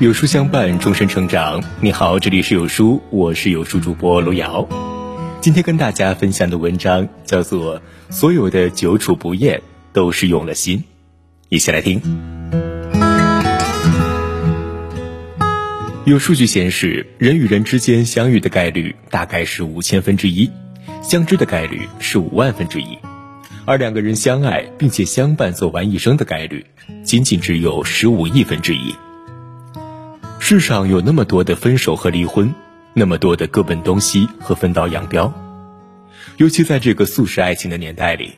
[0.00, 1.62] 有书相伴，终身成长。
[1.78, 4.66] 你好，这里是有书，我是有书主播卢瑶。
[5.42, 9.60] 今天跟大家分享的文章叫做《所有的久处不厌
[9.92, 10.78] 都是用了心》，
[11.50, 12.00] 一起来听。
[16.06, 20.50] 有数据显示，人与人之间相遇的概率大概是五千分之一，
[21.02, 22.96] 相知的概率是五万分之一，
[23.66, 26.64] 而两个人相爱并且相伴走完一生的概率，
[27.04, 28.94] 仅仅只有十五亿分之一。
[30.42, 32.52] 世上有那么多的分手和离婚，
[32.94, 35.32] 那么多的各奔东西和分道扬镳，
[36.38, 38.32] 尤其在这个速食爱情的年代里，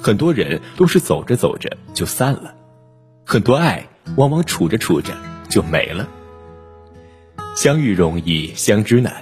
[0.00, 2.54] 很多人都是走着走着就散了，
[3.24, 5.12] 很多爱往往处着处着
[5.48, 6.08] 就没了。
[7.54, 9.12] 相遇容易，相知难；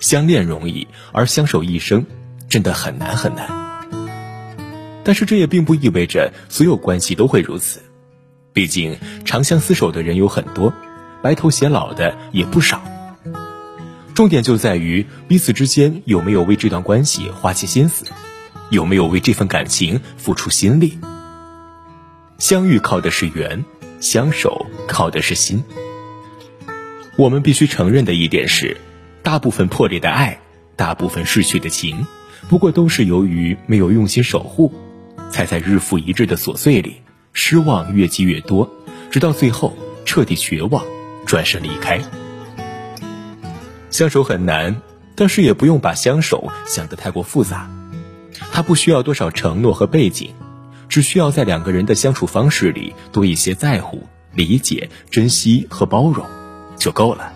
[0.00, 2.04] 相恋容易，而相守一生，
[2.48, 3.48] 真的很难很难。
[5.04, 7.80] 但是这也并不意味着所有关系都会如此，
[8.52, 10.74] 毕竟长相厮守的人有很多。
[11.22, 12.82] 白头偕老的也不少，
[14.14, 18.06] 重点就在于彼此之间有没有为这段关系花些心思，
[18.70, 20.98] 有没有为这份感情付出心力。
[22.38, 23.64] 相遇靠的是缘，
[24.00, 25.62] 相守靠的是心。
[27.16, 28.78] 我们必须承认的一点是，
[29.22, 30.40] 大部分破裂的爱，
[30.74, 32.06] 大部分逝去的情，
[32.48, 34.72] 不过都是由于没有用心守护，
[35.30, 37.02] 才在日复一日的琐碎里，
[37.34, 38.70] 失望越积越多，
[39.10, 40.82] 直到最后彻底绝望。
[41.30, 42.00] 转身离开，
[43.88, 44.82] 相守很难，
[45.14, 47.70] 但是也不用把相守想得太过复杂。
[48.50, 50.34] 它不需要多少承诺和背景，
[50.88, 54.02] 只需要在两个人的相处方式里多一些在乎、
[54.34, 56.26] 理解、珍惜和包容，
[56.76, 57.32] 就够了。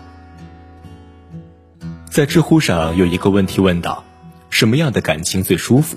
[2.09, 4.03] 在知乎上有一个问题问道：
[4.49, 5.95] 什么样的感情最舒服？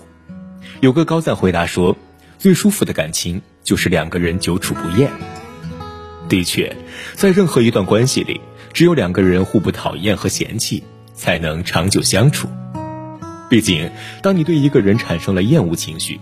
[0.79, 1.97] 有个高赞回答说：
[2.39, 5.11] 最舒服的感情就是两个人久处不厌。
[6.29, 6.77] 的确，
[7.15, 8.41] 在任何一段关系里，
[8.73, 10.83] 只有两个人互不讨厌和嫌弃，
[11.15, 12.49] 才能长久相处。
[13.49, 13.91] 毕竟，
[14.23, 16.21] 当你对一个人产生了厌恶情绪，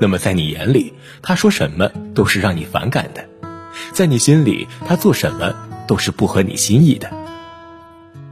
[0.00, 3.22] 那么在你眼里，他说什么都是让你反感的；
[3.92, 5.54] 在你心里，他做什么
[5.86, 7.10] 都是不合你心意的。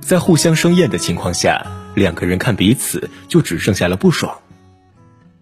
[0.01, 4.37] 在互相生厌的情况下，两个人看彼此就只剩下了不爽。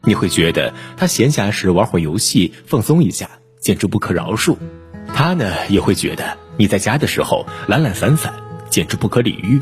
[0.04, 3.30] 你会觉得他闲暇时玩会游戏放松一下，
[3.60, 4.56] 简直不可饶恕。
[5.14, 8.32] 他呢也会觉得你在家的时候懒懒散散，
[8.70, 9.60] 简直不可理喻。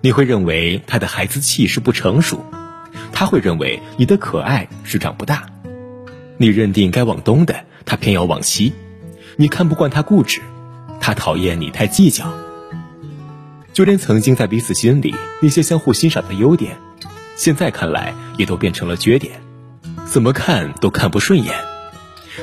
[0.00, 2.44] 你会认为他的孩子气是不成熟，
[3.12, 5.46] 他会认为你的可爱是长不大。
[6.38, 8.72] 你认定该往东的，他偏要往西。
[9.36, 10.40] 你看不惯他固执，
[11.00, 12.32] 他讨厌你太计较。
[13.72, 16.76] 就连曾经在彼此心里那些相互欣赏的优点，
[17.36, 19.40] 现在看来也都变成了缺点，
[20.04, 21.54] 怎么看都看不顺眼。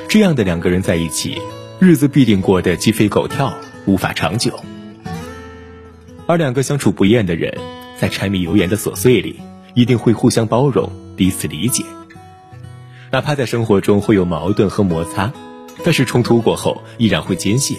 [0.07, 1.37] 这样的两个人在一起。
[1.79, 3.53] 日子必定过得鸡飞狗跳，
[3.85, 4.59] 无法长久。
[6.27, 7.57] 而两个相处不厌的人，
[7.97, 9.39] 在柴米油盐的琐碎里，
[9.75, 11.85] 一定会互相包容、彼此理解。
[13.11, 15.31] 哪怕在生活中会有矛盾和摩擦，
[15.85, 17.77] 但是冲突过后，依然会坚信，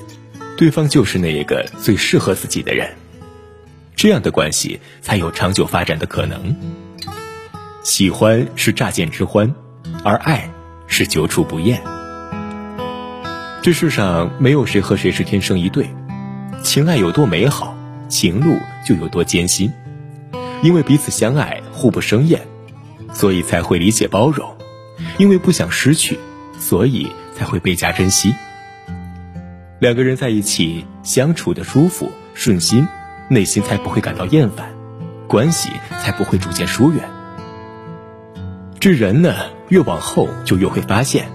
[0.57, 2.95] 对方就是那一个最适合自己的人。
[3.95, 6.57] 这样的关系才有长久发展的可能。
[7.83, 9.55] 喜欢是乍见之欢，
[10.03, 10.51] 而爱
[10.87, 12.00] 是久处不厌。
[13.63, 15.91] 这世上没有谁和谁是天生一对，
[16.63, 17.77] 情爱有多美好，
[18.09, 19.71] 情路就有多艰辛。
[20.63, 22.41] 因为彼此相爱，互不生厌，
[23.13, 24.49] 所以才会理解包容；
[25.19, 26.19] 因为不想失去，
[26.59, 28.35] 所以才会倍加珍惜。
[29.79, 32.89] 两个人在一起相处的舒服顺心，
[33.29, 34.71] 内心才不会感到厌烦，
[35.29, 35.69] 关系
[36.03, 37.05] 才不会逐渐疏远。
[38.79, 39.35] 这人呢，
[39.69, 41.29] 越往后就越会发现。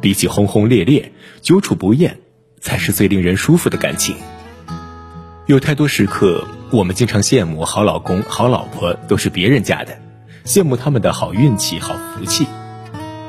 [0.00, 2.18] 比起轰轰烈烈，久处不厌，
[2.60, 4.16] 才是最令人舒服的感情。
[5.46, 9.96] 有太多时刻，我们经常羡慕好老公、好老婆都是别人家的，
[10.44, 12.46] 羡慕他们的好运气、好福气。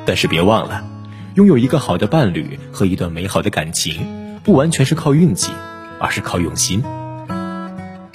[0.06, 0.84] 但是别忘了，
[1.36, 5.52] 拥有一个好的伴侣和一段美好的感情，不完全是靠运气，
[6.00, 6.84] 而是靠用心。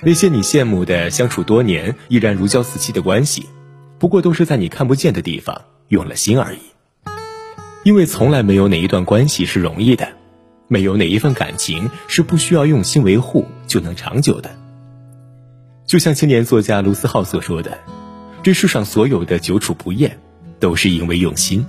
[0.02, 3.46] 那些你羡慕的相处多年依然如胶似漆的关系，
[4.00, 6.71] 不过都是在你看不见的地方用了心而已。
[7.84, 10.08] 因为从来没有哪一段关系是容易的，
[10.68, 14.50] 没有哪一份感情是不需要用心维护就能长久的。
[15.84, 17.76] 就像青年作家卢思浩所说的
[18.44, 20.16] ：“这世上所有的久处不厌，
[20.60, 21.66] 都是因为用心。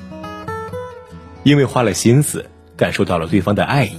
[1.41, 2.45] 因为花了心思，
[2.77, 3.97] 感受到了对方的爱意，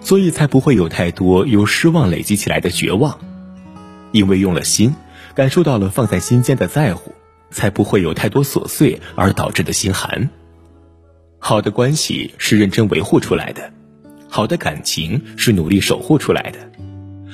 [0.00, 3.18] 所以才不会有太多由失望累积起来的绝望。
[4.10, 4.94] 因为用了心，
[5.34, 7.12] 感受到了放在心间的在乎，
[7.50, 10.30] 才不会有太多琐碎而导致的心寒。”
[11.44, 13.72] 好的关系是认真维护出来的，
[14.28, 16.58] 好的感情是努力守护出来的，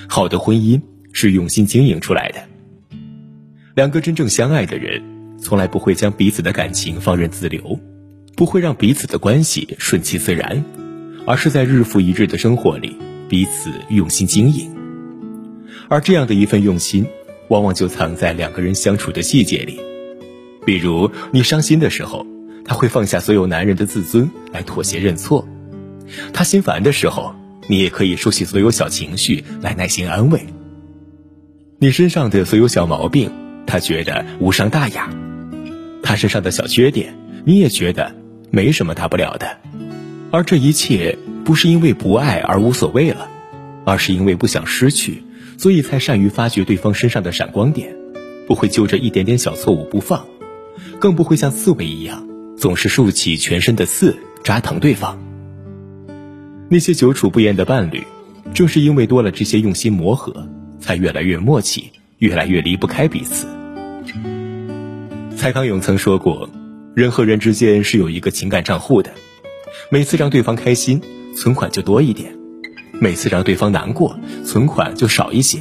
[0.08, 0.81] 好的婚姻
[1.12, 2.40] 是用心经营出来的。
[3.75, 5.02] 两个真正相爱的人，
[5.38, 7.78] 从来不会将彼此的感情放任自流，
[8.34, 10.64] 不会让彼此的关系顺其自然，
[11.26, 12.96] 而是在日复一日的生活里
[13.28, 14.75] 彼此用心经营。
[15.90, 17.06] 而这样的一份用心，
[17.49, 19.78] 往往就藏在两个人相处的细节里。
[20.64, 22.26] 比如你伤心的时候，
[22.69, 25.44] 他会放下所有男人的自尊来妥协认错；
[26.32, 27.35] 他心烦的时候，
[27.67, 30.47] 你也可以收起所有小情绪来耐心安慰。
[31.81, 33.32] 你身上的所有小毛病。
[33.70, 35.11] 他觉得无伤大雅，
[36.03, 38.15] 他身上的小缺点，你也觉得
[38.50, 39.59] 没什么大不了的，
[40.31, 43.29] 而这一切不是因为不爱而无所谓了，
[43.85, 45.23] 而是因为不想失去，
[45.59, 47.94] 所以才善于发掘对方身上的闪光点，
[48.47, 50.26] 不会揪着一点点小错误不放，
[50.99, 52.26] 更不会像刺猬一样
[52.58, 55.16] 总是竖起全身的刺扎疼对方。
[56.69, 58.02] 那些久处不厌的伴侣，
[58.52, 60.49] 正是因为多了这些用心磨合，
[60.81, 63.46] 才越来越默契，越来越离不开彼此。
[65.37, 66.50] 蔡康永曾说过，
[66.94, 69.12] 人和人之间是有一个情感账户的，
[69.88, 71.00] 每次让对方开心，
[71.37, 72.32] 存款就多一点；
[73.00, 75.60] 每次让对方难过，存款就少一些。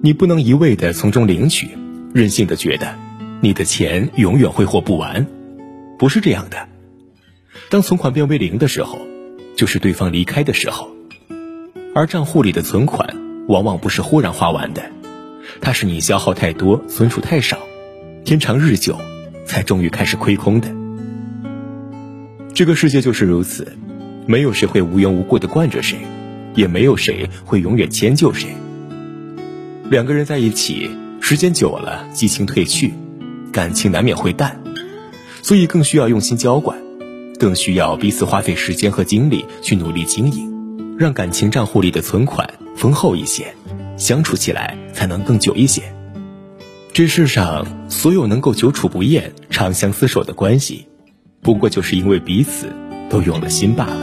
[0.00, 1.68] 你不能一味的从中领取，
[2.14, 2.94] 任性的觉得
[3.42, 5.26] 你的钱永远挥霍不完，
[5.98, 6.68] 不是这样的。
[7.70, 8.98] 当存款变为零的时候，
[9.56, 10.90] 就是对方离开的时候，
[11.94, 13.16] 而账户里的存款
[13.48, 14.82] 往往不是忽然花完的，
[15.60, 17.58] 它是你消耗太多，存储太少。
[18.24, 18.98] 天长日久，
[19.44, 20.68] 才终于开始亏空的。
[22.54, 23.76] 这个世界就是如此，
[24.26, 25.98] 没有谁会无缘无故的惯着谁，
[26.54, 28.48] 也没有谁会永远迁就谁。
[29.90, 32.94] 两个人在一起，时间久了，激情褪去，
[33.52, 34.63] 感情难免会淡，
[35.44, 36.78] 所以更需要用心浇灌，
[37.38, 43.54] 更需要彼此花费时间和精力去努力经营，让感情账户里的存款丰厚一些，
[43.98, 45.82] 相处起来才能更久一些。
[46.94, 50.86] 这世上所有能够久处不厌、长相厮守的关系，
[51.42, 52.72] 不过就是因为彼此
[53.10, 54.00] 都用了心罢了。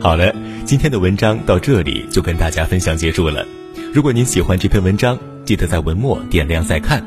[0.00, 3.46] 好了，今天的文章到这里就跟大家分享结束了。
[3.94, 7.06] 如果您喜欢这篇文章，记得在文末点亮再看，